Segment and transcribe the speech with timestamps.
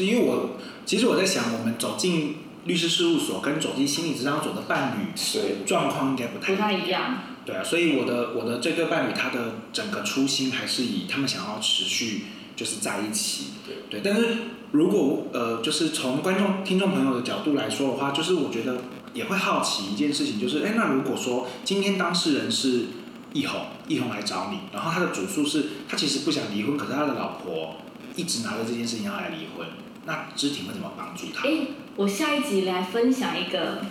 [0.00, 7.18] 是因为我其实我在想，我们走进律师事务所跟走进心理治疗所的伴侣，对状况应该不太不太一样。
[7.44, 12.22] 对啊，所以我的我的这对伴侣，他的整个初心还是以他们想要持续
[12.56, 13.48] 就是在一起。
[13.66, 14.36] 对，对，但是
[14.72, 22.86] 如果呃，就是从观众、听众朋友的角度来说的话，就是我觉得也会好奇一件事情，就是哎，那如果说今天当事人是
[23.32, 27.76] 易红，易红来找你，然后他的主诉是他其实不想离婚，可是他的老婆
[28.16, 29.66] 一直拿着这件事情要来离婚，
[30.04, 31.46] 那知婷会怎么帮助他？
[31.46, 33.82] 哎，我下一集来分享一个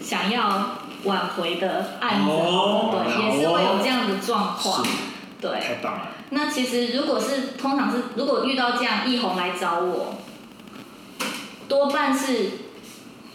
[0.00, 4.86] 想要挽回的案子，哦、对，也是会有这样的状况，
[5.40, 6.08] 对，太棒了。
[6.30, 10.16] 那其实如果是通常是如果遇到这样，易红来找我，
[11.68, 12.52] 多半是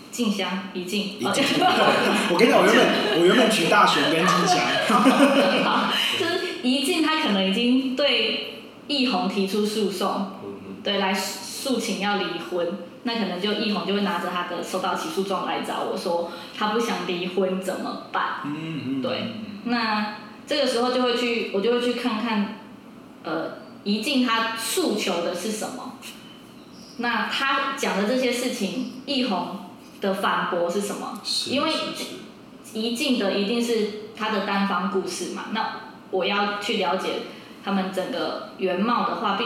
[0.10, 1.18] 静香一静。
[1.22, 4.58] 我跟你讲，我原本我原本取大雄跟静香。
[5.64, 10.32] 好，就是一静，他可能已经对易红提出诉讼，
[10.84, 11.14] 对，来
[11.68, 12.80] 诉请要离婚。
[13.04, 18.42] 那可能就易红就会拿着他的收到起诉状来找我说，他不想离婚怎么办？
[18.44, 19.02] 嗯嗯。
[19.02, 19.34] 对，
[19.66, 22.60] 那这个时候就会去，我就会去看看，
[23.24, 25.94] 呃，一静他诉求的是什么？
[26.98, 29.60] 那他讲的这些事情，易红
[30.02, 31.22] 的反驳是什么？
[31.48, 31.72] 因为
[32.74, 35.46] 一静的一定是他的单方故事嘛。
[35.52, 35.76] 那
[36.12, 37.22] 我要去了解
[37.64, 39.46] 他们整个原貌的话，必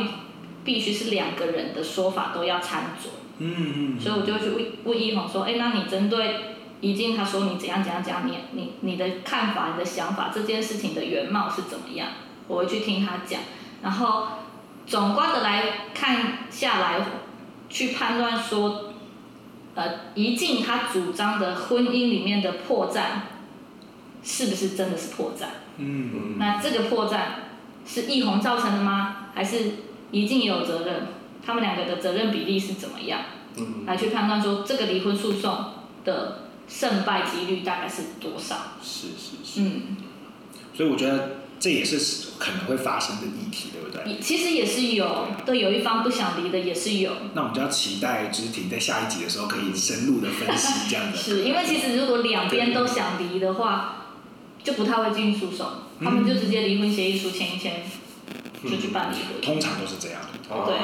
[0.64, 3.09] 必须是两个人的说法都要掺杂。
[3.38, 6.36] 嗯嗯，所以我就去问问易红说，哎，那你针对
[6.80, 12.09] 怡静他说你怎样怎样怎样，你你你的看法、你的想法，这件事情的原貌是怎么样？
[12.48, 13.40] 我会去听他讲，
[13.81, 14.28] 然后
[14.86, 17.00] 总观的来看下来，
[17.70, 18.94] 去判断说，
[19.73, 23.22] 呃，宜静他主张的婚姻里面的破绽，
[24.22, 25.46] 是不是真的是破绽？
[25.78, 27.20] 嗯嗯，那这个破绽
[27.86, 29.28] 是易红造成的吗？
[29.34, 29.58] 还是
[30.12, 31.08] 宜静也有责任？
[31.46, 33.22] 他们两个的责任比例是怎么样？
[33.58, 35.66] 嗯，来去判断说这个离婚诉讼
[36.06, 38.74] 的胜败几率大概是多少？
[38.81, 39.62] 是是是。
[39.62, 39.97] 嗯，
[40.74, 44.19] 所以我觉得这也是可能会发生的议题，对不对？
[44.22, 47.12] 其实也是有，对，有一方不想离的也是有。
[47.34, 51.18] 那我们就要期待知婷在下一集的时候可以深入的分析这样的。
[51.18, 54.06] 是因为其实如果两边都想离的话，
[54.63, 55.68] 就不太会进诉讼，
[56.00, 57.84] 他们就直接离婚协议书签一签，
[58.64, 59.42] 就去办离婚。
[59.42, 60.22] 通常都是这样。
[60.66, 60.76] 对。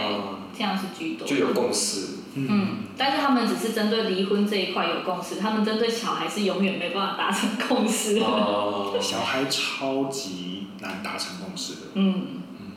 [0.58, 2.18] 这样是居多，就有共识。
[2.34, 8.18] 嗯，但是他们只是针对离婚这一块有共识，他们针对小孩是永远没办法达成共识。
[8.18, 11.82] 哦，小孩超级难达成共识的。
[11.94, 12.72] 嗯嗯，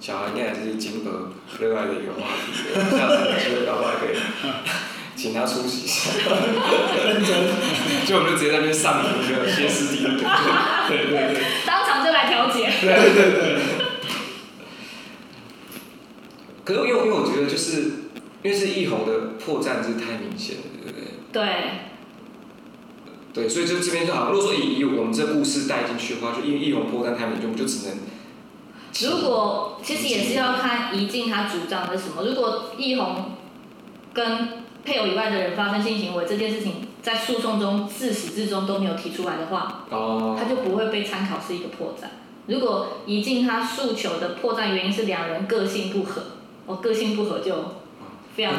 [0.00, 1.30] 小孩应该还是金额
[1.60, 2.52] 热爱的一个话题，
[2.96, 4.16] 下次有机会搞不好可以
[5.14, 6.10] 请他出席一下。
[7.04, 10.22] 认真，就我们就直接在那边上一个歇斯底里，
[10.88, 12.72] 对对对，当场就来调解。
[12.80, 13.77] 对对对。
[16.68, 17.80] 可是因为因为我觉得就是
[18.42, 21.08] 因为是易红的破绽是太明显了，对不对？
[21.32, 21.44] 对。
[23.32, 24.30] 对，所以就这边就好。
[24.30, 27.96] 如果说以以我们这故事带进去的话，就因为易红破绽太明显，我们就只能。
[29.00, 32.22] 如果其实也是要看怡静他主张的什么。
[32.26, 33.32] 如果易红
[34.12, 34.48] 跟
[34.84, 42.08] 配偶以外的人发生性行为这件事情，在诉讼中自始至终都没有提出来的话，哦，他就不会被参考是一个破绽。
[42.46, 46.22] 如果怡静他诉求的破绽原因是两人个性不合。
[46.68, 47.76] 我个性不合就
[48.36, 48.54] 非常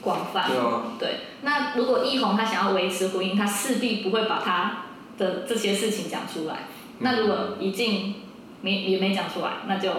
[0.00, 1.08] 广泛，对啊，对。
[1.42, 4.84] 那如果易红他想要维持婚姻，他势必不会把他
[5.18, 6.68] 的这些事情讲出来。
[7.00, 8.14] 那如果一静
[8.62, 9.90] 没也没讲出来，那就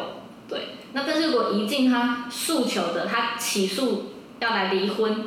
[0.49, 0.59] 对。
[0.93, 5.25] 那但是如果一静他诉求的，他起诉要来离婚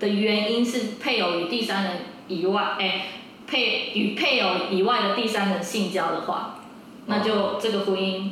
[0.00, 1.96] 的原因是配偶与第三人
[2.26, 3.06] 以外，哎，
[3.46, 6.58] 配与配偶以外的第三人性交的话，
[7.06, 8.30] 那就这个婚姻。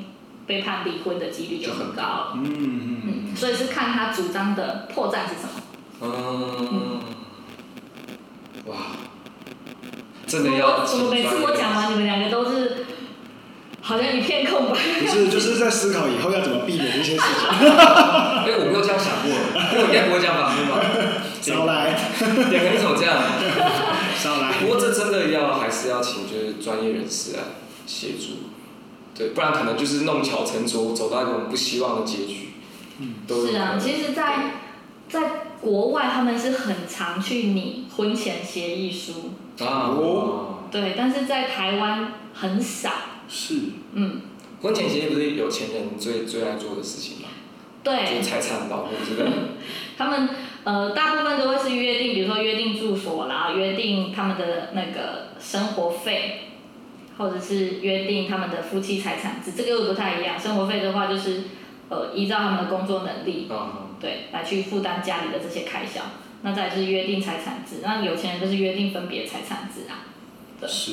[0.48, 2.32] 被判离婚的几率就很高了。
[2.36, 5.60] 嗯嗯嗯，所以是看他主张的破绽是什么。
[6.00, 6.08] 嗯。
[6.72, 7.00] 嗯
[8.66, 8.76] 哇，
[10.26, 10.84] 真的要。
[10.84, 12.84] 怎么每次我讲完，你们两个都是
[13.80, 14.78] 好像一片空白。
[15.00, 17.24] 不是， 就是在思考以后要怎么避免这些事情。
[17.60, 19.30] 哎，我没有这样想过，
[19.72, 20.54] 因为我应该不会这样吧？
[20.56, 20.80] 对吧？
[21.40, 21.96] 少来。
[22.50, 23.16] 两个人怎么这样？
[24.18, 24.52] 少来。
[24.60, 27.38] 不过这真的要还是要请就是专业人士来
[27.86, 28.50] 协助。
[29.18, 32.50] 对，不然可能就是弄巧成拙，走到一种不希望的结局。
[33.00, 34.52] 嗯，是啊，其实在，
[35.08, 35.30] 在在
[35.60, 39.32] 国外，他们是很常去拟婚前协议书。
[39.58, 40.58] 啊哦。
[40.70, 42.90] 对，但是在台湾很少。
[43.28, 43.54] 是。
[43.94, 44.20] 嗯。
[44.62, 47.28] 婚前协议不是有钱人最最爱做的事情吗？
[47.82, 48.16] 对。
[48.16, 49.28] 就财产保护这个。
[49.98, 50.28] 他们
[50.62, 56.42] 呃，大部分都会是约定，比如说约定住所啦，约定他们的那个生活费。
[57.18, 60.38] 或者是约定他们的夫妻财产制，这个又不太一样。
[60.38, 61.42] 生活费的话，就是
[61.88, 66.00] 呃依照他们的工作能力，嗯，对，来去负担家里的这些开销。
[66.42, 70.06] 那再就是约定财产制，那有钱人就是约定分别财产制啊，
[70.60, 70.92] 对，是，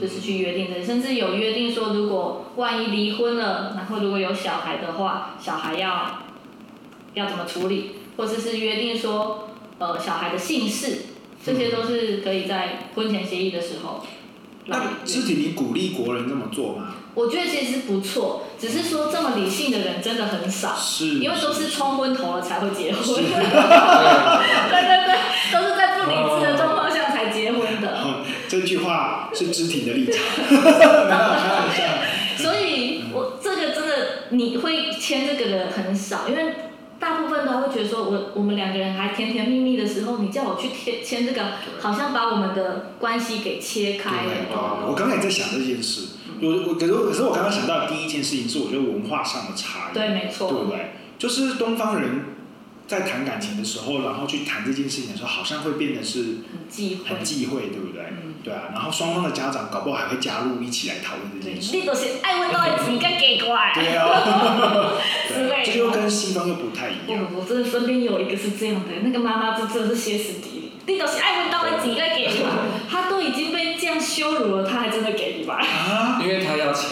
[0.00, 6.22] 就是去约定这些，甚至有约定说，如果万一离婚了，然后如果有小孩的话，小孩要
[7.14, 10.98] 要怎么处理，或者是约定说，呃，小孩的姓氏，
[11.44, 14.00] 这些都是可以在婚前协议的时候。
[14.66, 16.94] 那肢体，你鼓励国人这么做吗？
[17.14, 23.22] 我觉得其实不错，只是说这么理性的人真的很少，是，因为都是冲昏头了才会结婚， 对
[24.82, 25.14] 对对，
[25.52, 28.00] 都是在不理智的状况下才结婚的。
[28.00, 30.18] 哦、这句话是肢体的立场。
[32.36, 33.94] 所以我这个真的
[34.30, 36.52] 你会签这个的很少，因为。
[37.04, 44.30] 大部分都会觉得说我，我我们两个人还甜甜蜜蜜的时候，你叫我去签签这个，好像把我们的关系给切开了。
[44.88, 50.92] 我刚才也在想这件事，我我可是可是我刚刚想到的第一件事情是，我觉得文化上的差异，对，没错，对不对？
[51.18, 52.33] 就是东方人。
[52.86, 58.02] 在谈感情的时候，然后去谈这件事情的时候，好像会变得是很忌讳，很忌讳，对不对？
[58.10, 58.64] 嗯，对啊。
[58.72, 61.74] 然后双方的家长搞不好还会加入一起来讨论这件事。
[61.76, 63.72] 你都是爱问到底应该给过来。
[63.74, 64.04] 对啊。
[65.28, 67.26] 对，这就跟西方又不太一样。
[67.34, 70.72] 我真的身边有一个是这样的，那个妈妈就真的是歇斯底里。
[70.86, 72.52] 你都是爱问到底应该给过来，
[72.90, 75.54] 他都已经被这样羞辱了，他还真的给你吧？
[75.64, 76.90] 啊，因为他要钱。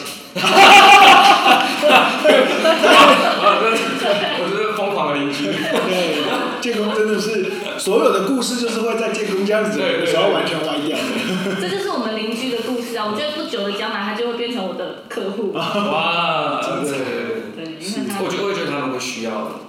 [5.14, 10.96] 对，建工真的是所有的故事，就是会在建工这样子的时候完全歪掉。
[11.60, 13.06] 这就是我们邻居的故事啊！
[13.10, 15.52] 我觉得不久的将来，他就会变成我的客户。
[15.54, 16.90] 哇，真的。
[17.56, 19.60] 对，因为他我觉得，我也觉得他们会需要，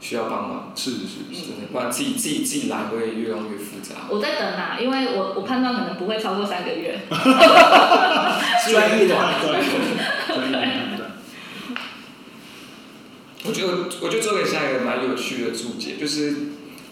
[0.00, 0.72] 需要帮忙。
[0.74, 0.96] 是是
[1.32, 3.94] 是，不然自己自己自己来会越用越复杂。
[4.08, 7.00] 我在等啊，因为我我判断可能不会超过三个月。
[7.10, 10.91] 专业的专业的。
[13.44, 16.30] 我觉得，我觉得做给下一个蛮有趣的注解，就是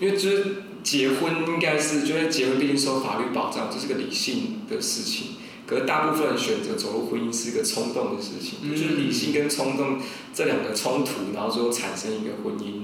[0.01, 0.47] 因为就是
[0.83, 5.37] 结婚应该是，就是结婚毕竟受法律保障，这是个理性的事情。
[5.67, 10.01] 可是大部分人选择走入婚姻是一个冲动的事情，嗯、就是理性跟冲动
[10.35, 12.83] 这两个冲突，然后最后产生一个婚姻。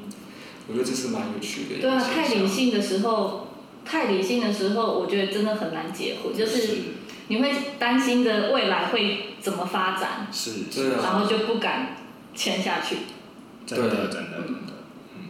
[0.69, 1.81] 我觉得这是蛮有趣的。
[1.81, 3.49] 对啊，太理性的时候，
[3.85, 6.69] 太理性的时候，我觉得真的很难结婚，就是
[7.27, 11.97] 你会担心着未来会怎么发展，是，是啊，然后就不敢
[12.37, 12.99] 签下去。
[13.67, 14.73] 真的，真的，真的，
[15.15, 15.29] 嗯，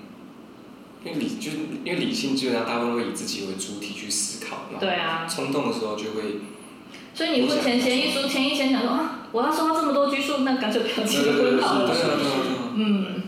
[1.05, 6.41] 因为理就是因为理性，基本上大部分会以自己为主体去思考，对啊，冲动的时候就会。
[7.15, 11.95] 所以你婚前协议书签一签，想说啊，我要收到这么多拘束，那干脆不要结婚好了。
[12.75, 13.23] 嗯。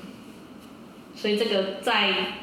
[1.17, 2.35] 所以这个在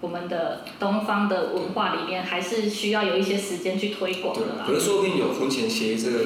[0.00, 4.64] 我们的东方的文化里面，还是需要有一些时间去推广的啦。
[4.66, 6.18] 可是说不定有婚前协议这个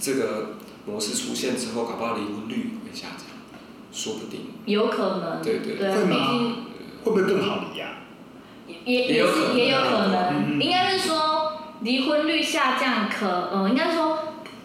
[0.00, 0.56] 这个
[0.86, 3.26] 模式出现之后，搞不好离婚率会下降。
[3.92, 6.16] 说不定，有可能，对对，会吗？
[7.02, 7.86] 会不会更好离呀？
[8.84, 14.18] 也也是也有可能，应该是说离婚率下降可，嗯，应该是说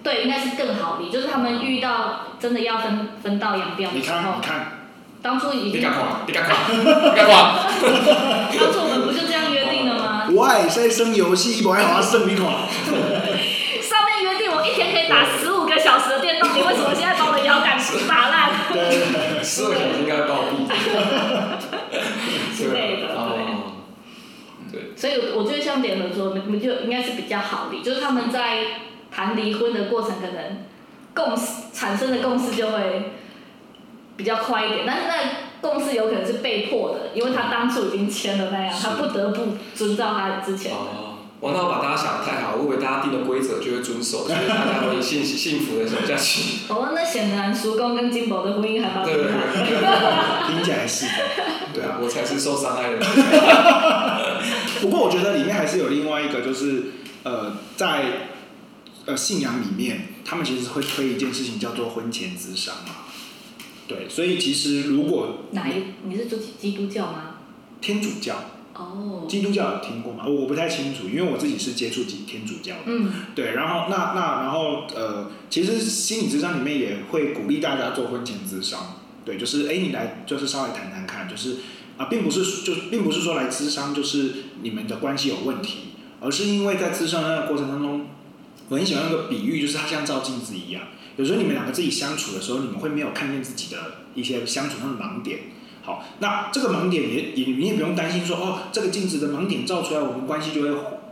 [0.03, 4.71] 对，应该是更好离，就是他们遇到真的要分分道扬镳的时候，你看，
[5.23, 6.21] 当初已经，你干嘛？
[6.27, 6.55] 你干嘛？
[6.69, 7.65] 你干嘛？
[8.57, 10.29] 当初我们不就这样约定了吗？
[10.31, 12.47] 我在生游戏，我爱玩生米款。
[13.81, 18.44] 上面约定我一天可以打十五个小时的电动，你为什么现在把我的腰杆打烂？
[18.75, 20.67] 对，十五个小时应该暴毙。
[22.55, 23.07] 之类的，
[24.71, 24.79] 对。
[24.79, 24.95] 对。
[24.95, 28.65] 所以我觉得像联合说，你们就应该是比较好离，就是他们在
[29.11, 30.65] 谈离婚的过程，可能
[31.13, 33.13] 共识产生的共识就会
[34.17, 40.77] 比较快一点，但是 那共识有可能是被迫的，因为他当初已经签了那样，他不得不遵照他之前的。
[41.45, 46.65] 我那我把大家想的太好，我以为大家定的规则就会遵守，所以大家会幸幸福的走下去。
[46.73, 50.47] 哦，那显然叔公跟金宝的婚姻还蛮美满的。
[50.47, 51.11] 听起来是的，
[51.71, 52.97] 对啊，我才是受伤害的。
[54.81, 56.85] 不过我觉得里面还是有另外一个，就是
[57.21, 58.29] 呃，在
[59.05, 62.95] 呃信仰里面，他们其实会推一件事情叫做婚前咨商嘛。
[63.87, 67.35] 对，所以其实如果哪一你是做基督教吗？
[67.81, 68.35] 天主教。
[68.75, 69.29] 哦，oh.
[69.29, 70.25] 基督教有听过吗？
[70.27, 72.81] 我不太清楚，因为我自己是接触基天主教的。
[72.85, 78.97] 嗯，对，然后那那然后呃，其实心理智商里面也会鼓励大家做婚前智商。
[79.23, 81.57] 对，就是哎，你来就是稍微谈谈看，就是
[81.97, 88.05] 啊，并不是就并不是说来智商就是你们的关系有问题，而是因为在智商那个过程当中，
[88.69, 90.83] 我很喜欢那个比喻，就是它像照镜子一样，
[91.15, 93.77] 有时候你们两个自己相处的时候，你们会没有看见自己的
[94.13, 95.39] 一些相处上的盲点。
[95.85, 100.69] 好，那这个盲点也也你也不用担心说哦，这个镜子的盲点照出来，我们关系就会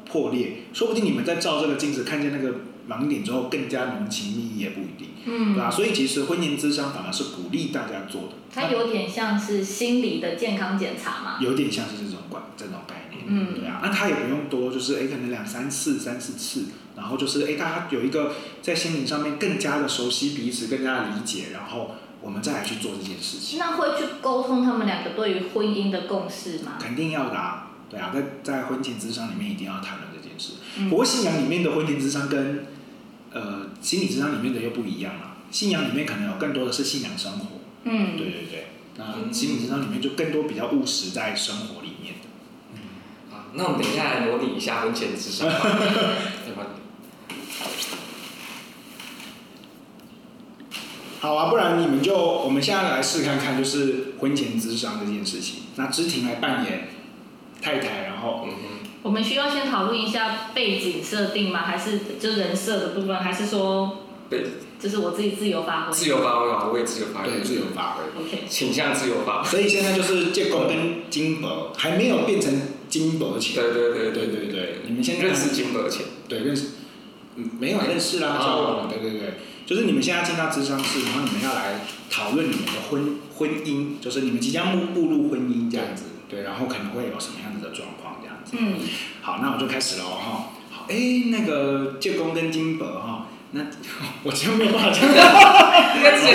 [0.09, 2.55] 破裂，说不定你们在照这个镜子看见那个
[2.89, 5.69] 盲点之后更加浓情蜜意也不一定，嗯，对吧？
[5.71, 8.29] 所以其实婚前智商反而是鼓励大家做的。
[8.53, 16.65] 它有点像是心理的健康检查嘛，有点像是这种管这种概念，嗯，对啊，那他也不用多，就是哎，可能两三次、三四次，
[16.95, 23.59] 然后就是哎，大家有一个在心灵上面更加的熟悉彼此，更加的理解，然后我们再来去做这件事情。
[23.59, 26.77] 那会去沟通他们两个对于婚姻的共识吗？
[26.79, 30.53] 肯定要的啊，对啊，在在婚前咨商里面一定要谈论这件事。
[30.77, 32.65] 嗯、不过信仰里面的婚前咨商跟
[33.31, 37.45] 呃心理咨商里面的又不一样了，信仰里面可能有更多的是信仰生活，
[37.83, 38.67] 嗯，对对对。
[38.95, 42.27] 那心理咨商里面就更多比较务实在生活里面的。
[42.73, 42.79] 嗯，
[43.31, 45.49] 好，那我们等一下来模拟一下婚前咨商。
[51.23, 55.63] 好啊，不然你们就我们现在来试看看，就是婚前智商这件事情。
[55.77, 56.89] 那芝婷来扮演
[57.61, 58.89] 太太，然后嗯哼。
[59.03, 61.61] 我们需要先讨论一下背景设定吗？
[61.61, 63.15] 还是就人设的部分？
[63.15, 63.99] 还是说？
[64.29, 64.47] 对。
[64.77, 69.49] 就是我自己自由发挥，自由发挥嘛，我也自由发挥，对，自由发挥，OK，倾向自由发挥。
[69.49, 72.53] 所以现在就是建工跟金伯还没有变成
[72.89, 76.71] 金伯前，对对对对对对，你们先认识金伯前，对，认识，
[77.37, 79.33] 嗯，没有认识啦，交往了，对对对，
[79.65, 88.75] 就是你们现在进到智商室，然后你们要来讨论你们的婚婚姻，就是你们即将步步入婚姻这样子，对，然后可能会有什么样子的状况这样子，嗯，
[89.21, 90.95] 好，那我就开始了哈，好，哎，
[91.27, 93.27] 那个介公跟金伯哈。
[93.55, 93.61] 那
[94.25, 96.33] 我真没有办法讲，应该直接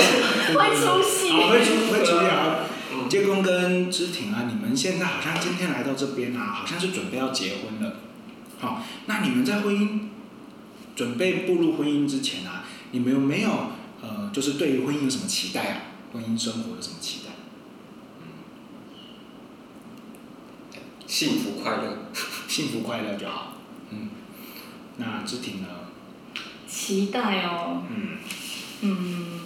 [0.54, 2.62] 会出戏，会出会出啊！
[3.10, 7.96] 介公跟芝婷啊，你们现在好像今天来到这边啊，好像是准备要结婚了。
[8.60, 9.98] 好，那你们在婚姻
[10.94, 13.50] 准备步入婚姻之前啊，你们有没有
[14.00, 15.82] 呃，就是对于婚姻有什么期待啊？
[16.12, 17.32] 婚姻生活有什么期待？
[21.06, 22.10] 幸福快乐，
[22.46, 23.54] 幸福快乐就好。
[23.90, 24.10] 嗯，
[24.98, 25.68] 那志婷呢？
[26.66, 28.18] 期待哦，嗯，
[28.82, 29.40] 嗯，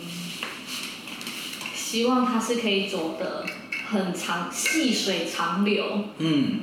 [1.74, 3.46] 希望它是可以走得
[3.88, 6.04] 很长，细水长流。
[6.18, 6.60] 嗯，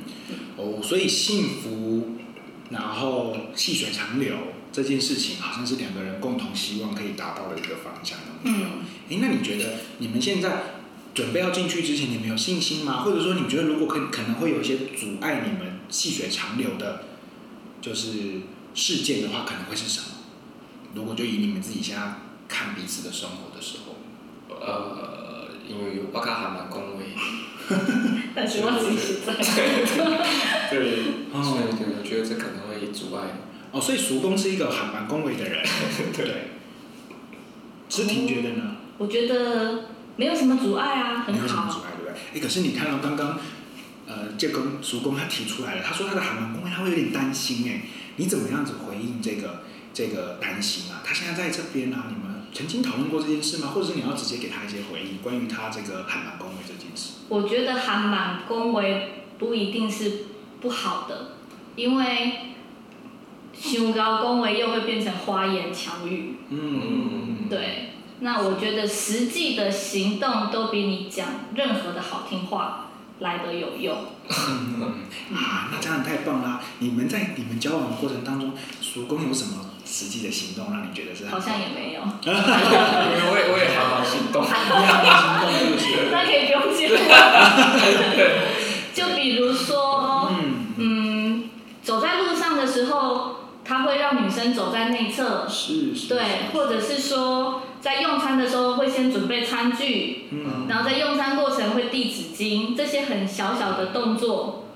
[0.56, 2.16] 哦，所以幸福，
[2.70, 4.36] 然后细水长流
[4.72, 8.18] 这件事情，好像是两个人共同希望可以达到的一个方向。
[8.44, 10.50] 嗯，哎，那你觉得你们现在
[11.14, 13.02] 准备要进去之前，你们有信心吗？
[13.02, 17.04] 或者说，你觉得如果可可能会有一些阻碍你们细水长流的，
[17.80, 18.42] 就是
[18.74, 20.06] 事件的话，可能会是什么？
[20.94, 22.14] 如果就以你们自己现在
[22.48, 23.96] 看彼此的生活的时候，
[24.54, 27.14] 呃，因为我看还蛮恭维，
[28.34, 29.34] 但是我自己实在，
[30.70, 30.80] 对，
[31.32, 33.49] 所以对，我觉得这可能会阻碍。
[33.72, 35.64] 哦，所以叔公是一个还蛮恭维的人，
[36.16, 36.50] 对。
[37.88, 38.76] 芝婷觉得呢？
[38.98, 39.84] 我觉得
[40.16, 41.38] 没有什么阻碍啊，很好。
[41.38, 42.38] 没有什么阻碍，对不对？
[42.38, 43.38] 哎，可是你看到刚刚，
[44.06, 47.82] 呃，介公叔公他提出来了，他说他的还蛮恭维，他会有点担心哎，
[48.16, 49.62] 你怎么样子回应这个？
[49.92, 53.72] 这个担心啊，他现在在这边啊，你们曾经讨论过这件事吗？
[53.74, 57.14] 或者是你要直接给他一些回应，关于他这个还蛮恭维这件事？
[57.28, 60.26] 我觉得还蛮恭维不一定是
[60.60, 61.32] 不好的，
[61.74, 62.54] 因为
[63.60, 66.34] 胸高恭维又会变成花言巧语。
[66.48, 67.90] 嗯嗯，对。
[68.20, 72.88] 那我觉得实际的行动都比你讲任何的好听话
[73.20, 73.96] 来得有用。
[74.28, 76.60] 嗯啊，那这样太棒啦！
[76.80, 79.66] 你们在你们交往的过程当中，叔公有什么？
[79.86, 82.38] 实际的行动让你觉得是好像也没有， 因为
[83.28, 85.84] 我也我也好好行动，还蛮心动是不是？
[86.12, 86.86] 那可以不用接。
[88.94, 90.34] 就比如说，嗯，
[90.76, 91.50] 嗯，
[91.82, 92.84] 走在路上的时
[93.70, 96.22] 候，他会让女生走在内侧，是是，对，
[96.52, 104.66] 或者是说在用餐的时候会先准备餐具，嗯，然后在用餐过程会递纸巾，这些很小小的动作，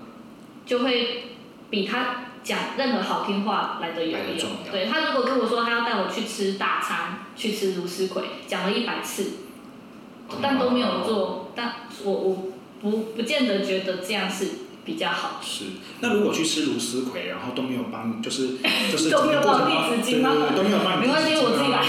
[0.64, 1.24] 就会
[1.70, 2.20] 比他。
[2.44, 9.38] 讲任何好听话来的有用，对，他如果跟我说他要带我去吃大餐，去吃茹丝葵，讲了一百次，
[10.42, 11.72] 但都没有做，但
[12.04, 12.36] 我我
[12.82, 14.46] 不不见得觉得这样是
[14.84, 15.40] 比较好。
[15.42, 15.64] 是，
[16.00, 18.56] 那如果去吃芦丝葵，然后都没有帮，就是
[18.92, 20.30] 就是都没有帮你纸巾吗？
[20.56, 21.82] 都没有帮你， 没关系，我自己来。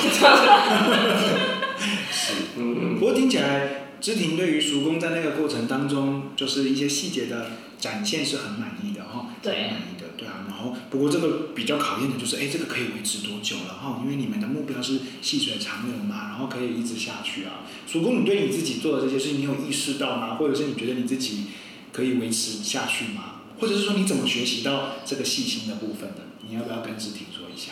[2.12, 3.00] 是，嗯嗯。
[3.00, 10.06] 不过听起来，芝婷对于叔公在那个过程当中，就是一些细节的展现是很满意的哈，对，很满意的。
[10.18, 14.00] 对啊，然后不过这个比较考验的就是，哎，这个可以维持多久了哈？
[14.02, 17.68] 因为你们的目标是细水长流嘛，然后可以一直下去啊。
[17.86, 20.36] 叔公，你对你自己做的这些事情，你有意识到吗？
[20.36, 21.48] 或者是你觉得你自己
[21.96, 23.40] 可以维持下去吗？
[23.58, 26.24] 或者是说你怎么学习到这个细心的部分的？
[26.46, 27.72] 你要不要跟志婷说一下？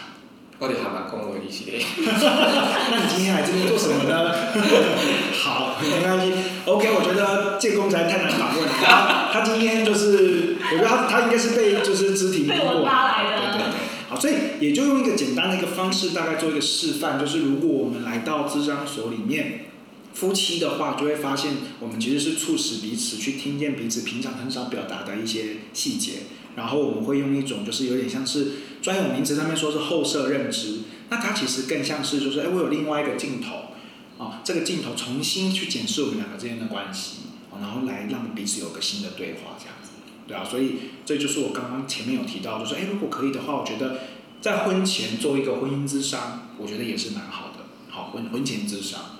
[0.59, 1.73] 我哋还蛮恭维一些。
[2.07, 4.31] 那你今天来这边做什么呢？
[5.35, 6.31] 好，没关系。
[6.63, 8.71] OK，我觉得建工才太难访问了。
[8.79, 13.51] 他他今天就是，我觉得他他应该是被就是肢体被我拉来的。
[13.51, 13.79] 对对对。
[14.07, 19.65] 好，所以也就用一个简单的一个方式，大概做一个示范，就是如果我们来到咨商所里面，
[20.13, 26.13] 夫妻的话，就会发现我们其实是促使彼此去听见彼此平常很少表达的一些细节。
[26.55, 37.21] 然后我们会用一种就是有点像是专有名词上面说是后设认知，那它其实更像是就是哎，我有另外一个镜头，啊，这个镜头重新去检视我们两个之间的关系，
[37.59, 39.89] 然后来让彼此有个新的对话这样子，
[40.27, 44.01] 对啊，所以这就是我刚刚前面有提到，就是哎，如果可以的话，我觉得
[44.39, 49.12] 在婚前做一个婚姻之商，我觉得也是蛮好的，好婚婚前之商。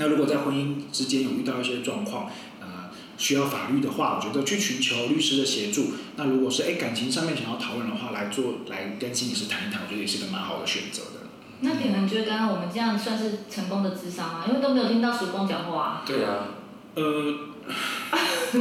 [0.00, 2.30] 那如果在婚姻之间有遇到一些状况，
[2.62, 2.88] 呃
[3.18, 5.92] 需要法律的话，我觉得去寻求律师的协助。
[6.16, 11.20] 那如果是哎感情上面想要讨论的话，来做来跟心理师谈一谈，我觉得也是个蛮好的选择的。
[11.60, 14.44] 那你们觉得刚刚我们这样算是成功的智商吗？
[14.48, 16.02] 因为都没有听到叔公讲话啊。
[16.06, 16.46] 对啊。
[16.94, 17.34] 呃。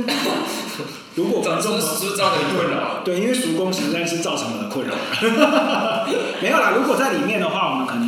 [1.16, 3.02] 如果观众是不是造成困扰？
[3.04, 4.94] 对，因为叔公实在是造成了困扰。
[6.42, 7.99] 没有啦，如果在里面的话，我们可能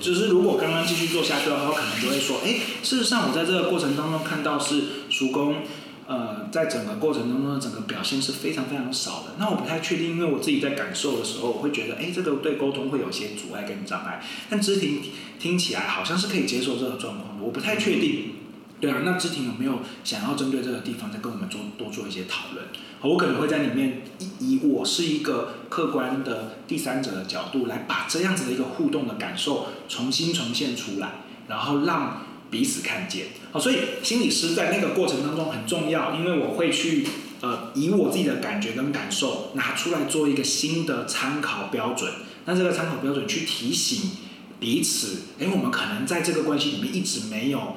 [0.00, 0.18] 就。
[0.18, 5.62] 是如果刚刚继续做下去的话，我可能就会说，哎，事实上我在这个过程当中看到是叔公，
[6.08, 9.36] 呃，在整个过程当中的整个表现是非常非常少的。
[9.38, 14.20] 那我不太确定，因为我自己在感受的时候，我会觉得，哎，这个对沟通会有些阻碍跟障碍。
[14.50, 18.37] 但肢体听起来好像是可以接受这个状况的，我不太确定。
[18.80, 22.64] 对啊，那志婷有没有想要针对这个地方再跟我们做多做一些讨论？
[23.00, 24.02] 我可能会在里面
[24.38, 33.26] 以以我是一个客观的第三者的角度来把这样子的一个互动的感受重新呈现出来，然后让彼此看见。
[33.50, 37.04] 好，所以心理师在那个过程当中很重要，因为我会去
[37.40, 42.12] 呃以我自己的感觉跟感受拿出来做一个新的参考标准。
[42.44, 44.10] 那这个参考标准去提醒
[44.60, 47.76] 彼此，诶，我们可能在这个关系里面一直没有。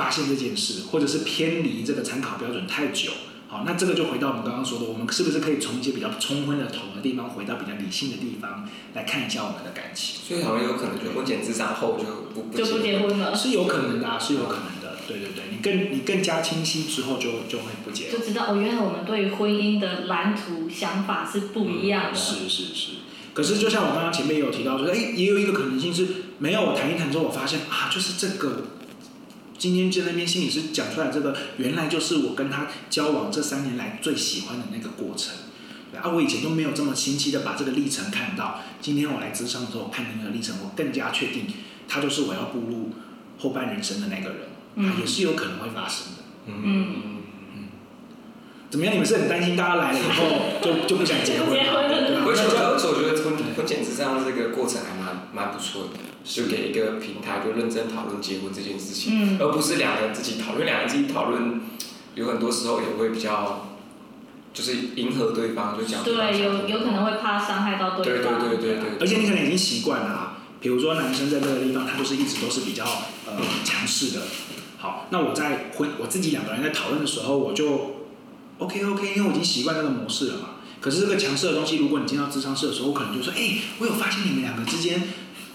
[0.00, 3.10] 发现这件事，或者是偏离这个参考标准太久，
[3.48, 10.22] 好，那这个就回到我们刚刚说的，我们是不是可以从一些比较冲昏了头的地方，回到比较理性的地方来看一下我们的感情？
[10.26, 22.86] 所以好像有可能就婚前自杀后就不不就不结婚了，是有可能的啊，是有可能的，对对对，你更你更加清晰之后就就会不结婚，就知道哦，原来我们对于婚姻的蓝图想法是不一样的，嗯、是是是。
[23.34, 26.06] 可是就像我刚刚前面也有提到，就是哎，也有一个可能性是，
[26.38, 28.62] 没有我谈一谈之后，我发现啊，就是这个。
[29.60, 35.34] 今天就那边心理师讲出来这个，原来就是我跟他交往这三年来最喜欢的那个过程。
[36.02, 38.60] 啊，我以前都没有这么清晰的把这个历程看到。
[38.80, 41.44] 今天我来咨商的时候，我看那个历程，我更加确定
[41.86, 42.88] 他就是我要步入
[43.38, 44.38] 后半人生的那个人，
[44.76, 46.22] 嗯、也是有可能会发生的。
[46.46, 46.86] 嗯嗯
[47.54, 47.64] 嗯。
[48.70, 48.94] 怎么样？
[48.94, 50.24] 你们是很担心大家来了以后
[50.64, 51.52] 就就不想结婚吗？
[51.52, 52.24] 对啊。
[52.24, 55.90] 我觉得，我觉得婚婚前咨商这个过程还蛮蛮不错的。
[56.22, 60.66] 就给一个平台，就认真讨论结婚这件事情，嗯、而不是两个人自己讨论。
[60.66, 61.60] 两个人自己讨论，
[62.14, 63.68] 有很多时候也会比较，
[64.52, 68.38] 就是迎合对方，就讲对，有有可能会怕伤害到对方。
[68.38, 68.98] 对对对对对。
[69.00, 72.84] 而且你可能已经习惯了啊，比如说男生在这个地方，他就是一直都是比较
[73.26, 73.32] 呃
[73.64, 74.20] 强势的。
[74.76, 77.96] 好，那我在婚我自己两个人在讨论的时候，我就
[78.58, 80.48] OK OK，因为我已经习惯这个模式了嘛。
[80.80, 85.02] 可是这个强势的东西，如果你进到智商室的时候，我可能就说，哎、欸，我有发现你们两个之间。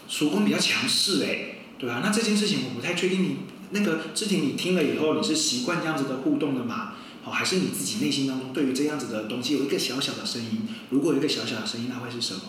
[0.07, 3.37] 叔公比较强势哎，对啊，那这件事情我不太确定你，
[3.71, 6.93] 那个志婷，你听了以后，你是习惯这样子的互动的吗？
[7.23, 10.67] 好，还是你自己内心当中对于这样子的东西有一个小小的声音？
[10.89, 12.41] 如果有一个小小的声音，那会是什么？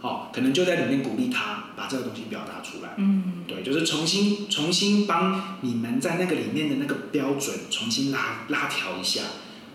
[0.00, 2.94] 好，可能就在里面鼓励他把这个东西表达出来。
[2.96, 9.22] 嗯，对，就是重新重新帮你们在那个里面的那个标准重新拉拉调一下，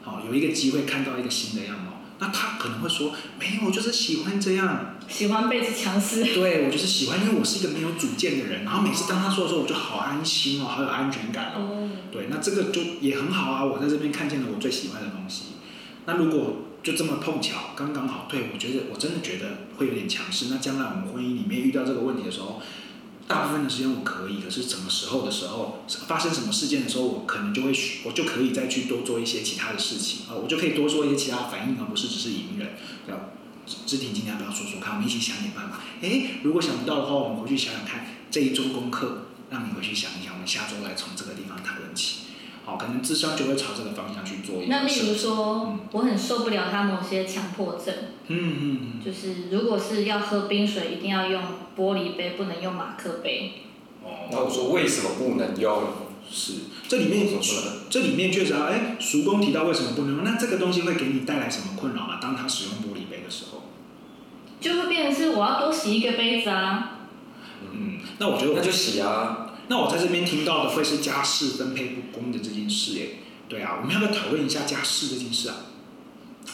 [0.02, 1.95] 好，有一个机会看到一个新的样貌。
[2.20, 6.24] 那他可能会说，没有，我就是喜欢这样，喜欢被强势。
[6.34, 8.64] 对，我就是喜欢，因为我是一个没有主见的人。
[8.64, 11.90] 然后每次当他说的时候，我就好安心哦，好有安全感哦。
[12.12, 13.66] 对，那这个就也很好啊。
[13.66, 15.56] 我在这边看见了我最喜欢的东西。
[16.06, 20.48] 那如果就这么碰巧，刚刚好，对，我觉得我真的觉得会有点强势。
[20.50, 22.62] 那将来我们婚姻里面遇到这个问题的时候。
[23.28, 32.76] 大部分的时间我可以，可是什么时候的时候发生什么事件的时候，我可能就会我就可以再去多做一些其他的事情啊，我就可以多做一些其他反应，而不是只是隐忍。
[33.06, 33.22] 对吧？
[33.88, 34.94] 芝婷今天不要说说看？
[34.96, 35.80] 我们一起想点办法。
[36.02, 42.25] 哎，如果想不到的话，我们回去想想看，这一周功课让你回去想一想，我们下周来从这个地方讨论起。
[42.66, 44.64] 好，可能智商就会朝这个方向去做。
[44.68, 47.94] 那例如说，嗯、我很受不了他某些强迫症。
[48.28, 49.06] 嗯嗯嗯。
[49.06, 51.44] 就是如果是要喝冰水，一定要用
[51.78, 53.52] 玻璃杯，不能用马克杯。
[54.04, 54.28] 哦。
[54.32, 55.84] 那我说为什么不能用？
[56.28, 56.54] 是
[56.88, 57.42] 这里面怎么？
[57.88, 60.24] 这里面确实啊，哎，叔公提到为什么不能用？
[60.24, 62.18] 那这个东西会给你带来什么困扰吗？
[62.20, 63.62] 当他使用玻璃杯的时候，
[64.60, 67.02] 就会变成是我要多洗一个杯子啊。
[67.72, 69.45] 嗯，那我觉得我那就洗啊。
[69.68, 75.56] 那我在这边听到的会是家事分配不公的这件事，诶，对啊，我们要不要讨论一下家事这件事啊？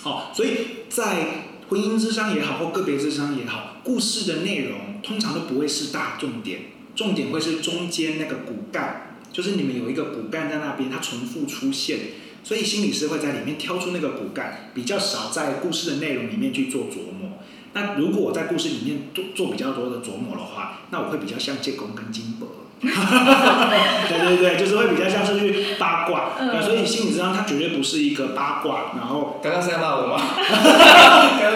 [0.02, 0.52] 好，所以
[0.90, 1.28] 在
[1.70, 6.62] 婚姻之商也好，或个别之商也好，故事的内容通常都不会是大重点，
[6.96, 12.00] 重点会是中间那个骨干，就是你们有一个骨干在那边，它重复出现，
[12.44, 17.40] 所以心理师会在里面挑出那个骨干，比较少在故事的内容里面去做琢磨。
[17.74, 22.48] 那如果我在故事里面做做比较多的琢磨的话，那我会比较像建功跟金伯。
[24.10, 28.92] 对对对，就是会比较像是去八卦，嗯、所以心理上它绝对不是一个八卦。
[28.98, 30.20] 然后刚刚是在骂我吗？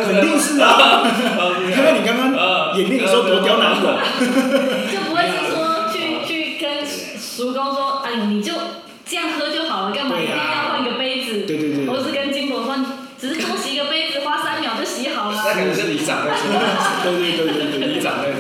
[0.06, 1.02] 肯定是啊，
[1.66, 4.00] 因为你刚刚演练的时候多刁难我，
[4.92, 8.54] 就不会是说去去跟叔公说，哎，你就
[9.06, 11.46] 这样喝就好了，干嘛一定要换一个杯子？
[11.48, 12.76] 对对对，我是跟金伯说，
[13.20, 15.42] 只是多洗一个杯子，花三秒就洗好了。
[15.44, 16.44] 那可能是里长在说，
[17.04, 18.35] 对对对对对，里长在说。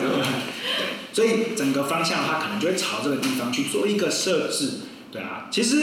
[1.15, 4.79] 所以整个方向的话，可能就会朝这个地方去做一个设置，
[5.13, 5.47] 对啊。
[5.49, 5.81] 其实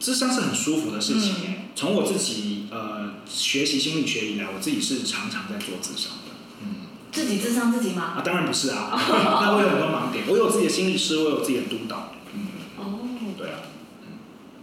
[0.00, 1.34] 智商是很舒服的事情。
[1.76, 6.34] 从、嗯、我自己呃学习心理学以来，我自己是常常在做智商的。
[6.62, 6.88] 嗯。
[7.12, 8.14] 自己智商自己吗？
[8.18, 8.90] 啊，当然不是啊。
[9.40, 12.14] 那我有很多盲点，我有自己的心理师，我有自己的督导。
[12.34, 12.40] 嗯。
[12.76, 12.98] 哦。
[13.38, 13.58] 对啊。
[14.02, 14.18] 嗯。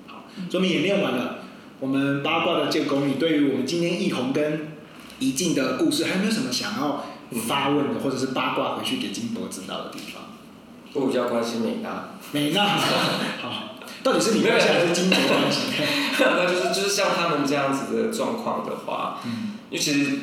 [0.06, 1.46] 好，所以我们演练完了，
[1.80, 4.74] 我们八卦的介公，你对于我们今天易红跟
[5.20, 7.06] 怡静的故事，还有没有什么想要？
[7.32, 10.24] 发问的或者是八卦回去给金博知道的地方，
[10.94, 12.10] 我比较关心美娜。
[12.32, 12.66] 美娜，
[13.42, 15.64] 好，到底是你关心还是金博关心？
[16.20, 20.18] 那就是就是像他们这样子的状况的话，嗯，因为其实，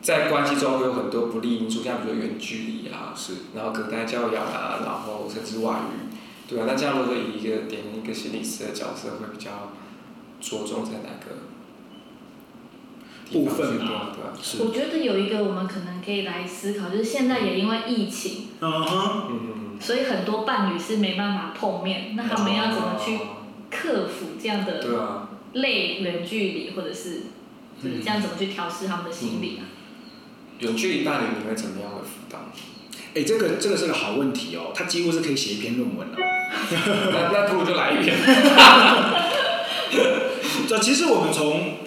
[0.00, 6.14] 在关系中会有很多不利因素，像比如说远距离啊，是，然后隔代教养啊，然后甚至外遇，
[6.48, 9.72] 对啊，那这样如果以一个点一个心理师的角色，会比较
[10.40, 11.53] 着重在哪个？
[13.32, 14.62] 部分啊，是。
[14.62, 23.18] 我觉得有一个我们可能可以来思考，就是现在也因为疫情，嗯哼，所以很多伴侣是没办法碰面，那他们要怎么去
[23.70, 27.22] 克服这样的类远距离，或者是
[27.82, 29.64] 就是这样怎么去调试他们的心理啊？
[30.60, 32.38] 远距离伴侣你会怎么样的辅导？
[33.14, 36.16] 哎，这个这个是个好问题哦，他几乎是可以写一篇论文了。
[37.12, 38.16] 那那不如就来一篇。
[40.68, 41.83] 这其实我们从。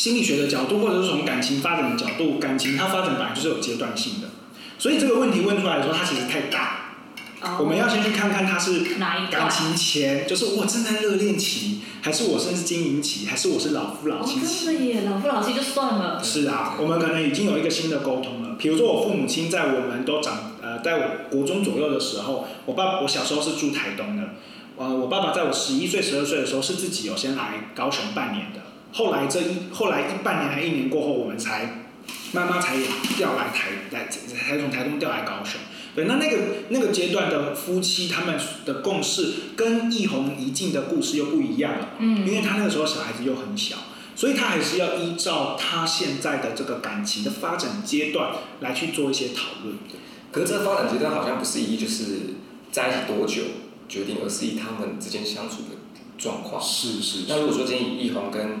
[0.00, 4.28] 心理学的角度，或者是从感情发展的角度，感情它发展本来就是有阶段性的，
[4.78, 6.76] 所以这个问题问出来的时候，它其实太大。
[7.42, 8.80] Oh, 我们要先去看看他是
[9.30, 14.64] 感情前，就是我正在热恋期，还是我甚至经营期，还是我是老夫老妻期？
[14.64, 16.24] 真的耶，老夫老妻就算了。
[16.24, 18.56] 是啊，我们可能已经有一个新的沟通了。
[18.58, 24.30] 比如说我父母亲在我们都长呃，在我国中左右的时候，我爸我小时候是住台东的，
[24.76, 28.69] 呃，我爸爸在我十一岁、十二岁的时候是自己有先来高雄半年的。
[28.92, 31.84] 后来这一后来一半年还一年过后，我们才
[32.32, 32.76] 慢慢才
[33.16, 35.60] 调来台来才从台东调来高雄。
[35.94, 36.36] 对，那那个
[36.68, 41.88] 那个阶段的夫妻他们的共识跟一红一静的故事又不一样了。
[41.98, 43.76] 嗯，因为他那个时候小孩子又很小，
[44.14, 49.76] 所以他还是要依照他现在的这个感情的发展阶段来去做一些讨论。
[50.30, 52.04] 可是这个发展阶段好像不是以就是
[52.70, 53.42] 在一起多久
[53.88, 55.76] 决定，而是以他们之间相处的
[56.16, 56.62] 状况。
[56.62, 57.24] 是是，是。
[57.28, 58.60] 那如果说今天一红跟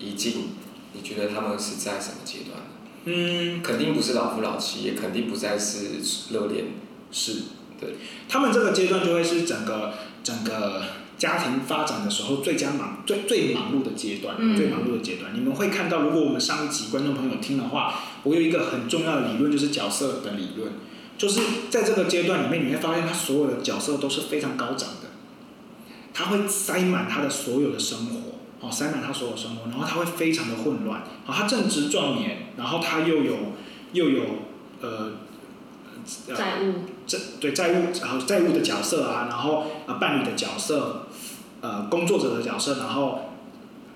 [0.00, 0.48] 宜静，
[0.92, 2.58] 你觉得他们是在什么阶段？
[3.04, 6.00] 嗯，肯定不是老夫老妻，也肯定不再是
[6.32, 6.66] 热恋，
[7.12, 7.42] 是，
[7.80, 7.94] 对。
[8.28, 10.82] 他们这个阶段就会是整个整个
[11.16, 15.32] 家庭发展的时候最加忙、最最忙碌的阶段，嗯、最忙碌的阶段。
[15.34, 20.72] 你们会看到，如果我们上一集观众朋友听的话，我有一个很重要的理论，就是角色的理论，
[21.16, 25.08] 就是在这个阶段里面，你会发现他所有的角色都是非常高涨的，
[26.12, 28.39] 他会塞满他的所有的生活。
[28.60, 31.02] 哦，塞满他所有生活，然后他会非常的混乱。
[31.24, 33.36] 好，他正值壮年，然后他又有
[33.92, 34.22] 又有
[34.82, 35.12] 呃
[36.04, 41.06] 债务，债对债务，然后债务的角色啊，然后呃伴侣的角色，
[41.62, 43.30] 呃工作者的角色，然后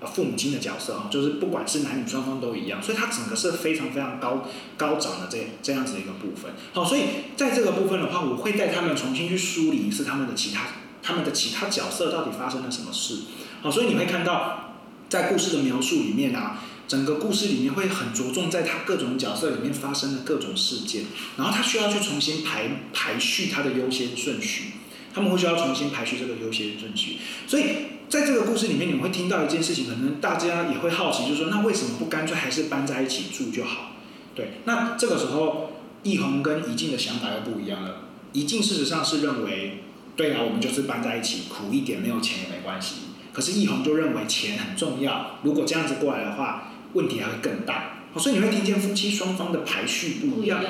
[0.00, 4.44] 呃父母亲的角色啊，就是不管是男女双方都一样，所以他整个是非常非常高
[4.79, 6.53] 高涨的这这样子的一个部分。
[6.72, 7.03] 好，所以
[7.37, 10.66] 在这个部分的话，我会带他们重新去梳理一次他们的其他
[11.04, 13.18] 他们的其他角色到底发生了什么事。
[13.62, 14.76] 好，所以你会看到，
[15.10, 21.04] 在故事的描述里面啊，整个故事里面会很着重在他各种角色里面发生的各种事件，
[21.36, 24.72] 然后他需要去重新排排序他的优先顺序，
[25.14, 27.18] 他们会需要重新排序这个优先顺序。
[27.46, 27.64] 所以
[28.08, 33.92] 在这个故事里面，你们会听到一件事情，可能大家也会好奇，就是说，那为什么不干脆还是搬在一起住就好？
[34.34, 38.02] 对，那这个时候，易红跟怡静的想法又不一样了。
[38.32, 39.84] 怡静事实上是认为，
[40.16, 42.96] 对啊，我们就是搬在一起，苦一点，没有钱也没关系。
[43.33, 47.98] 可是易红就认为钱很重要，如果这样子过来的话，问题还会更大。
[48.16, 50.62] 所以你会听见夫妻双方的排序不一样。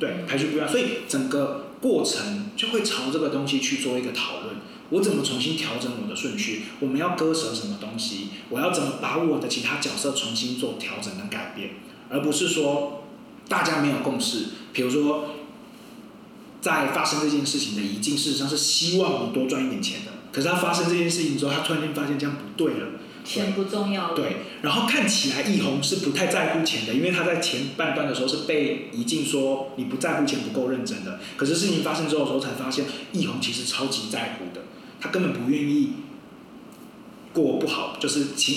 [0.00, 4.56] 对，排序不一样，所以整个过程就会朝这个东西去做一个讨论。
[4.88, 6.62] 我怎么重新调整我的顺序？
[6.80, 8.28] 我们要割舍什么东西？
[8.48, 11.72] 我要怎么把我的其他角色重新做调整跟改变？
[12.08, 13.04] 而不是说
[13.48, 14.46] 大家没有共识。
[14.72, 15.26] 比如说，
[16.60, 20.12] 在发生这件事情的宜静，事实上是希望你多赚一点钱的。
[20.32, 22.86] 可是他发生这件事情之后，他突然间发现这样不对了。
[23.24, 24.14] 钱不重要了。
[24.16, 31.20] 对，然后看起来易红是不太在乎钱的，因为他在前半段的时候是被宜静说你不在乎钱不够认真的。
[31.36, 34.62] 可是事情发生之后的时候，才发现易红其实超级在乎的。
[35.00, 35.92] 他根本不愿意
[37.34, 38.54] 过不好，就是钱，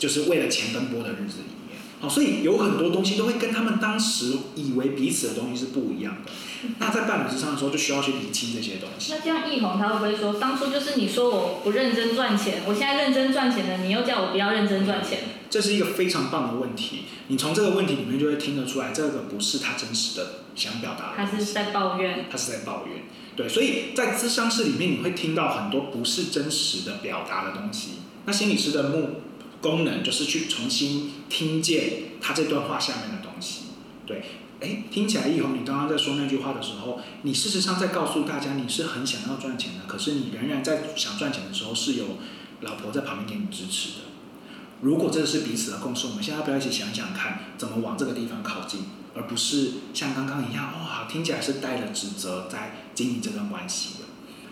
[0.00, 1.54] 就是为了钱奔波的日子里
[1.98, 2.02] 面。
[2.02, 6.32] 好，所以有很多东西都会跟他们当时以为彼此的东西是不一样的。
[6.78, 9.12] 那在伴侣之上的时候，就需要去理清这些东西。
[9.12, 15.20] 那这样易红他会不会说，当初就是你说我不认真赚钱，我现在认真赚钱了，你又叫我不要认真赚钱？
[15.50, 17.04] 这是一个非常棒的问题。
[17.28, 21.12] 你从这个问题里面就会听得出来，这个不是他真实的想表达的。
[21.16, 22.26] 他是在抱怨。
[22.30, 23.04] 他是在抱怨。
[23.36, 27.90] 对，所以在咨商室里面，你会听到很多不是真实的表达的东西。
[28.26, 29.22] 那心理师的目
[29.60, 33.64] 功能就是去重新听见他这段话下面的东西。
[34.06, 34.22] 对，
[34.60, 42.04] 哎，听起来易宏，你刚刚在说那句话的时候，你事实上在告诉大家，你是很想要赚钱的，可是你仍然在想赚钱的时候，是有
[42.60, 44.04] 老婆在旁边给你支持的。
[44.80, 48.82] 如果这是彼此的共识，我们现在要不要一起想想看，怎么往这个地方靠近？
[49.14, 54.04] 而不是像刚刚一样，哇，听起来是带着指责在经营这段关系的。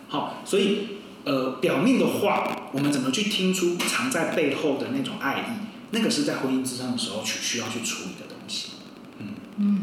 [0.08, 0.88] 好，所以
[1.24, 5.66] 呃，表面的话，我们怎么去听出藏在背后的那种爱意？
[5.92, 8.72] 那个是在婚姻之上的时候去需要去处理的东西。
[9.18, 9.80] 嗯嗯，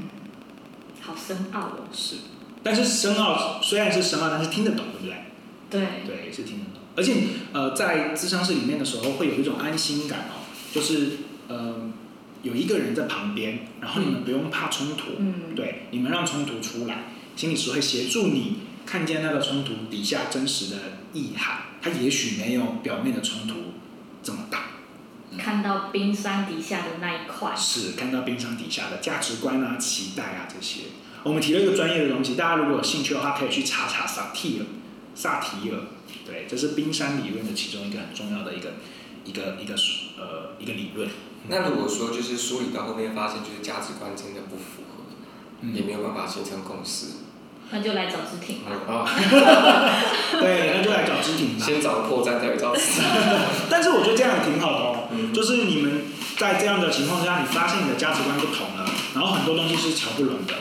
[1.01, 1.87] 好深奥哦。
[1.91, 2.17] 是，
[2.61, 5.15] 但是深奥虽然是深奥，但是听得懂，对不对？
[5.69, 6.83] 对对，是听得懂。
[6.95, 7.15] 而且
[7.51, 11.89] 呃，在智商室里面的时候，会有一种安心感哦，就是呃。
[12.43, 17.05] 有一个人在旁边，然后你们不用怕冲突，嗯、对，你们让冲突出来，
[17.37, 20.77] 心理师会协助你看见那个冲突底下真实的
[21.13, 23.55] 意涵，它也许没有表面的冲突
[24.21, 24.63] 这么大。
[25.31, 30.81] 嗯、看到冰山底下的那一块，是看到冰山底下的价值观啊、期待啊这些。
[31.23, 34.65] 我们提了一个专业的东西，大家如果有兴趣的话，可以去查查萨提尔，
[35.15, 35.79] 萨提尔，
[36.25, 38.73] 对，这是冰山理论的其中一个很重要的一个
[39.23, 39.73] 一个一个
[40.17, 41.09] 呃一个理论。
[41.47, 45.03] 那如果说就是梳理到后面发现就是价值观真的不符合，
[45.61, 47.07] 嗯、也没有办法形成共识，
[47.73, 48.71] 那就来找知庭吧。
[48.87, 49.03] 哦、
[50.39, 51.65] 对，那就来找知庭吧。
[51.65, 53.01] 先找破绽，再找刺。
[53.67, 56.03] 但是我觉得这样也挺好的哦，嗯、就是你们
[56.37, 60.53] 在这样的情况下，你发现你的价值观不同了，然后很多东西是瞧不拢的，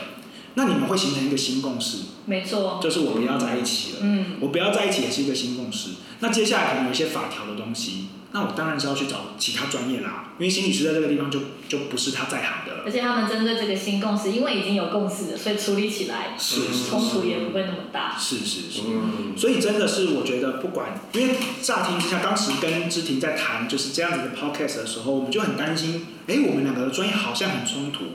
[0.55, 1.99] 那你们会形成一个新共识。
[2.25, 2.79] 没错。
[2.81, 3.99] 就是我不要在一起了。
[4.01, 4.37] 嗯。
[4.39, 5.89] 我不要在一起也是一个新共识。
[6.19, 8.07] 那接下来可能有一些法条的东西。
[8.33, 12.83] 那我当然是要去找其他专业啦，因为心理师在这个地方就就不是他在行的了。
[12.83, 18.17] 而且他们针对这个新共识，因为已经有共识了，所以处理起来是冲突也不会那么大。
[18.17, 28.05] 是是是，嗯，所以真的是我觉得不管，因为乍听之下，当时跟志婷在谈就是这样子的 podcast 的时候，我们就很担心，哎，我们两个的专业好像很冲突，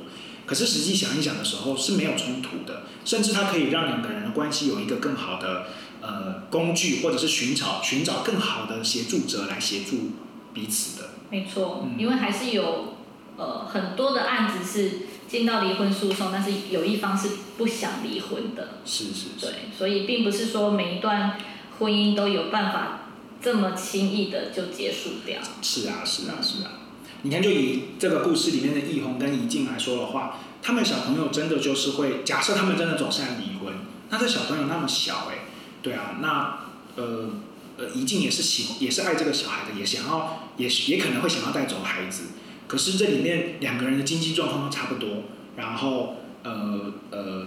[0.47, 5.67] 可是实际想一想的时候是没有冲突的，甚至它可以让两个人的关系有一个更好的。
[6.09, 10.13] 呃，工具或者是寻找寻找更好的协助者来协助
[10.55, 11.11] 彼此的。
[11.29, 12.95] 没错，嗯、因为还是有
[13.37, 18.79] 呃很多的案子是进到离婚诉讼，但是有一方是不想离婚的。
[18.87, 19.47] 是是是。
[19.47, 21.39] 对，所以并不是说每一段
[21.79, 23.11] 婚姻都有办法
[23.43, 25.39] 这么轻易的就结束掉。
[25.61, 26.89] 是啊是啊是啊，
[27.21, 33.75] 你看，就以这个故事里面的易红跟怡静来说的话，他们小朋友真的就是会假设他们真的走向离婚，
[34.09, 35.38] 那这小朋友那么小哎、欸。
[35.83, 36.59] 对啊，那
[36.97, 37.31] 呃
[37.77, 42.25] 呃，怡静也是喜也是爱这个小孩的，也想要也也可能会想要带走孩子，
[42.67, 45.25] 可是这里面两个人的经济状况都差不多，
[45.57, 47.47] 然后呃呃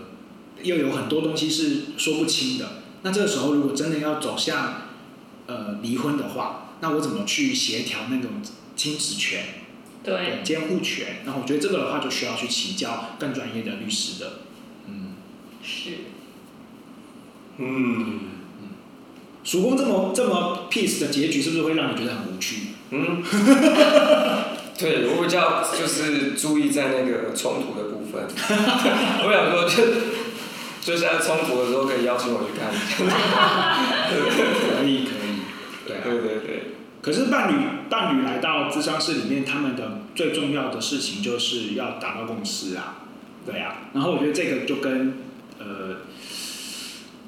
[0.63, 2.83] 又有很多东西是说不清的。
[3.03, 4.83] 那这个时候如果真的要走向
[5.47, 8.41] 呃离婚的话，那我怎么去协调那种
[8.75, 9.43] 亲子权？
[10.03, 11.23] 对，监护权？
[11.25, 14.39] 那我觉得这个的话就需要去请教更专业的律师的，
[14.87, 15.15] 嗯，
[15.61, 15.89] 是。
[17.57, 18.19] 嗯嗯，
[19.43, 22.67] 曙光这么这么 peace 的结局，是不是会让你觉得很无趣？
[22.91, 23.23] 嗯，
[24.77, 28.27] 对，我比较就是注意在那个冲突的部分。
[29.23, 29.99] 我想说就，就
[30.81, 32.69] 就是在冲突的时候可以邀请我去看。
[34.09, 35.39] 可以可以，
[35.87, 36.63] 对啊，对对对。
[37.01, 37.55] 可是伴侣
[37.89, 43.05] 伴侣来到咨商室里面，他们的最重要的事情就是要达到共识啊，
[43.45, 43.89] 对啊。
[43.93, 45.17] 然后我觉得这个就跟
[45.59, 46.01] 呃。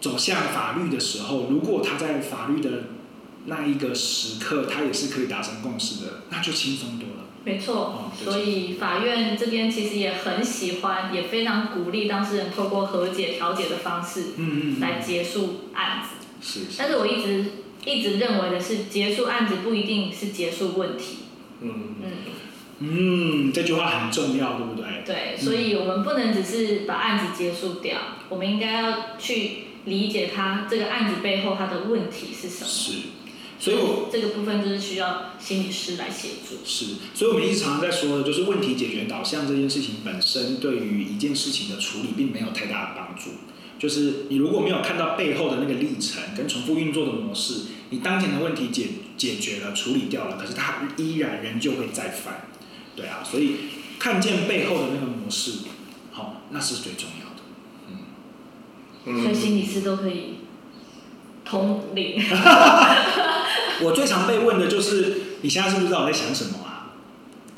[0.04, 2.70] 走向法律的时候，如果他在法律的
[3.46, 7.24] 那一个时刻，他也是可以达成共识的，那就轻松多了。
[7.46, 16.26] 没错，哦、所以法院这边其实也很喜欢，也非常鼓励当事人透过和解调解的方式，嗯嗯，来结束案子。
[16.42, 16.76] 是，是。
[16.78, 17.46] 但是我一直
[17.86, 21.20] 一直认为的是，结束案子不一定是结束问题。
[21.62, 22.12] 嗯嗯
[22.80, 24.86] 嗯，这句话很重要，对不对？
[25.06, 32.70] 对，所以我们不能只是把案子结束掉，我们应该要去理解他这个案子背后他的问题是什么。
[32.70, 32.94] 是。
[33.60, 36.58] 所以我这个部分就是需要心理师来协助。
[36.66, 43.32] 是，所以我们一直常常在说的，就是问题解决导向这件事情本身，对于一件事情的处理并没有太大的帮助。
[43.80, 52.48] 就是你如果没有看到背后的那个历程跟重复运作的模式，你当前的问题解解决了、处理掉了，可是它依然仍旧会再犯。
[52.98, 53.56] 对啊，所以
[53.98, 55.60] 看见背后的那个模式，
[56.12, 57.23] 好，那是最重要
[59.06, 60.40] 所以心理师都可以
[61.44, 62.22] 通灵。
[63.82, 66.94] 我最常被问的就是，你现在是不是知道我在想什么啊？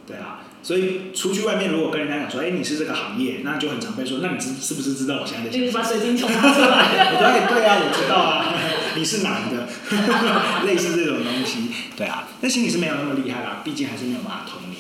[0.08, 5.65] 对啊，所以出去外面如果跟人家讲说，哎，你是这个行业，那就很常被说，那你知是不是知道我现在在想什么？
[5.65, 7.12] 就是把水晶球拿出来。
[7.13, 8.53] 我对对啊，我知道啊，
[8.95, 9.67] 你是男的，
[10.65, 11.69] 类似这种东西。
[11.95, 14.75] 对啊，那心理师没有那么厉害啦，毕竟还是没有办法通灵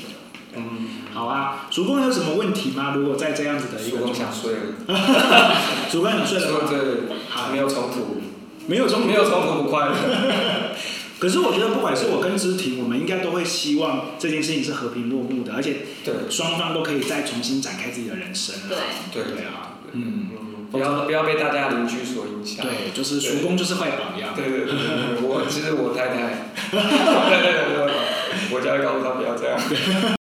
[0.55, 0.61] 的。
[0.61, 2.93] 嗯，好啊，主公有什么问题吗？
[2.95, 4.59] 如果在这样子的一个，主公想睡了。
[5.91, 6.59] 主公想睡了吗？
[6.71, 6.79] 对，
[7.29, 8.21] 好，没有冲突，
[8.67, 9.93] 没有冲突，没有冲突不快乐。
[11.17, 15.77] 可是我觉得，不管是我跟知婷，我们应该都会希望这件事情是和平落幕的，而且
[16.29, 18.53] 双方都可以再重新展开自己的人生。
[18.67, 18.77] 对
[19.23, 20.27] 对对啊，嗯，
[20.71, 22.65] 不要不要被大家邻居所影响。
[22.65, 24.35] 对，就是叔公就是坏榜样。
[24.35, 24.75] 对对对，
[25.21, 27.93] 我其实我太太，对对对，
[28.51, 30.14] 我就要告诉他不要这样。